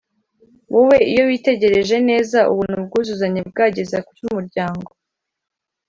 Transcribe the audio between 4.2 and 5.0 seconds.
umuryango?